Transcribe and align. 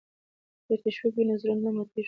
که 0.65 0.73
تشویق 0.83 1.13
وي 1.15 1.23
نو 1.27 1.35
زړه 1.41 1.53
نه 1.63 1.69
ماتیږي. 1.75 1.99